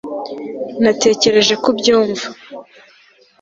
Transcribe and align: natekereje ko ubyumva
natekereje 0.83 1.53
ko 1.61 1.67
ubyumva 1.73 2.25